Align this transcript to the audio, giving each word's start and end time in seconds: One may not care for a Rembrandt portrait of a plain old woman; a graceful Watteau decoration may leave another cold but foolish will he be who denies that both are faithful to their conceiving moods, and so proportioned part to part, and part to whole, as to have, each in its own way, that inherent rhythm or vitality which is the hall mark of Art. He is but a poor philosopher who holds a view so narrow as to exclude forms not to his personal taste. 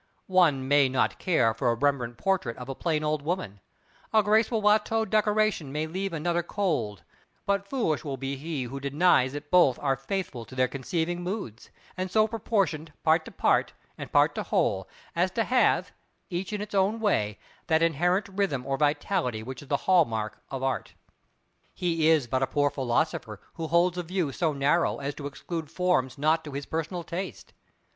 One 0.25 0.67
may 0.67 0.89
not 0.89 1.19
care 1.19 1.53
for 1.53 1.69
a 1.69 1.75
Rembrandt 1.75 2.17
portrait 2.17 2.57
of 2.57 2.67
a 2.67 2.73
plain 2.73 3.03
old 3.03 3.21
woman; 3.21 3.59
a 4.11 4.23
graceful 4.23 4.59
Watteau 4.59 5.05
decoration 5.05 5.71
may 5.71 5.85
leave 5.85 6.11
another 6.11 6.41
cold 6.41 7.03
but 7.45 7.67
foolish 7.67 8.03
will 8.03 8.17
he 8.17 8.35
be 8.35 8.63
who 8.63 8.79
denies 8.79 9.33
that 9.33 9.51
both 9.51 9.77
are 9.77 9.95
faithful 9.95 10.43
to 10.45 10.55
their 10.55 10.67
conceiving 10.67 11.21
moods, 11.21 11.69
and 11.95 12.09
so 12.09 12.27
proportioned 12.27 12.91
part 13.03 13.25
to 13.25 13.31
part, 13.31 13.73
and 13.95 14.11
part 14.11 14.33
to 14.33 14.41
whole, 14.41 14.89
as 15.15 15.29
to 15.29 15.43
have, 15.43 15.91
each 16.31 16.51
in 16.51 16.61
its 16.61 16.73
own 16.73 16.99
way, 16.99 17.37
that 17.67 17.83
inherent 17.83 18.27
rhythm 18.27 18.65
or 18.65 18.77
vitality 18.77 19.43
which 19.43 19.61
is 19.61 19.67
the 19.67 19.77
hall 19.85 20.05
mark 20.05 20.41
of 20.49 20.63
Art. 20.63 20.95
He 21.75 22.09
is 22.09 22.25
but 22.25 22.41
a 22.41 22.47
poor 22.47 22.71
philosopher 22.71 23.39
who 23.53 23.67
holds 23.67 23.99
a 23.99 24.01
view 24.01 24.31
so 24.31 24.51
narrow 24.51 24.97
as 24.97 25.13
to 25.13 25.27
exclude 25.27 25.69
forms 25.69 26.17
not 26.17 26.43
to 26.45 26.53
his 26.53 26.65
personal 26.65 27.03
taste. 27.03 27.53